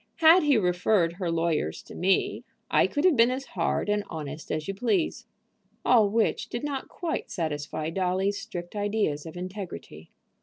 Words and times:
Had 0.15 0.41
he 0.41 0.57
referred 0.57 1.13
her 1.13 1.29
lawyers 1.29 1.83
to 1.83 1.93
me 1.93 2.43
I 2.71 2.87
could 2.87 3.05
have 3.05 3.15
been 3.15 3.29
as 3.29 3.45
hard 3.53 3.87
and 3.87 4.03
honest 4.09 4.51
as 4.51 4.67
you 4.67 4.73
please." 4.73 5.27
All 5.85 6.09
which 6.09 6.49
did 6.49 6.63
not 6.63 6.89
quite 6.89 7.29
satisfy 7.29 7.91
Dolly's 7.91 8.39
strict 8.39 8.75
ideas 8.75 9.27
of 9.27 9.37
integrity. 9.37 10.09